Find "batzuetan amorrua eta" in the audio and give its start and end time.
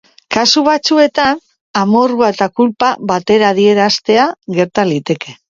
0.67-2.47